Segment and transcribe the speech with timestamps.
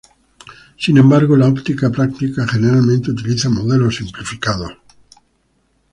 [0.79, 4.71] Sin embargo, la óptica práctica generalmente utiliza modelos simplificados.